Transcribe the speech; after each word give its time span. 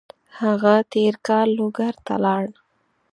هغه 0.39 0.75
تېر 0.93 1.13
کال 1.27 1.47
لوګر 1.57 1.93
ته 2.05 2.15
لاړ. 2.25 2.43